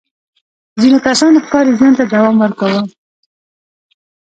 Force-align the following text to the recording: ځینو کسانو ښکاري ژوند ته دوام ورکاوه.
ځینو 0.81 0.97
کسانو 1.07 1.37
ښکاري 1.45 1.71
ژوند 1.77 1.95
ته 1.99 2.05
دوام 2.13 2.35
ورکاوه. 2.39 2.81